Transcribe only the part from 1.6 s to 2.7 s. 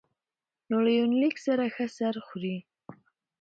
ښه سر خوري